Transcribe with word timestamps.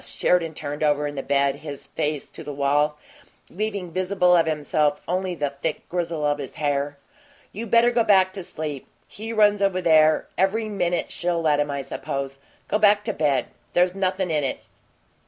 Sheridan 0.03 0.55
turned 0.55 0.81
over 0.81 1.05
in 1.05 1.13
the 1.13 1.21
bed, 1.21 1.57
his 1.57 1.85
face 1.85 2.31
to 2.31 2.43
the 2.43 2.51
wall, 2.51 2.97
leaving 3.51 3.91
visible 3.91 4.35
of 4.35 4.47
himself 4.47 4.99
only 5.07 5.35
the 5.35 5.51
thick 5.61 5.87
grizzle 5.89 6.25
of 6.25 6.39
his 6.39 6.55
hair. 6.55 6.97
"You 7.53 7.67
better 7.67 7.91
go 7.91 8.03
back 8.03 8.33
to 8.33 8.43
sleep. 8.43 8.87
He 9.07 9.31
runs 9.31 9.61
over 9.61 9.79
there 9.79 10.25
every 10.39 10.69
minute 10.69 11.11
she'll 11.11 11.43
let 11.43 11.59
him, 11.59 11.69
I 11.69 11.81
suppose. 11.81 12.39
Go 12.67 12.79
back 12.79 13.03
to 13.03 13.13
bed. 13.13 13.49
There's 13.73 13.93
nothin' 13.93 14.31
in 14.31 14.43
it." 14.43 14.61